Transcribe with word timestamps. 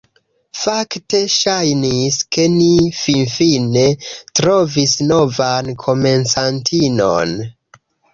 Fakte, 0.59 1.17
ŝajnis, 1.33 2.15
ke 2.35 2.45
ni 2.53 2.69
finfine 2.99 3.83
trovis 4.39 4.95
novan 5.11 5.69
komencantinon. 5.85 7.37